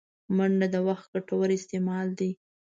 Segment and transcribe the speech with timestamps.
[0.35, 2.31] منډه د وخت ګټور استعمال دی